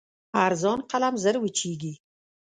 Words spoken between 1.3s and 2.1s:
وچېږي.